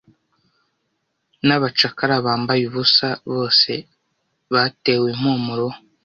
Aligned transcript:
N'abacakara 1.47 2.15
bambaye 2.25 2.61
ubusa, 2.69 3.07
bose 3.31 3.71
batewe 4.53 5.05
impumuro, 5.13 5.67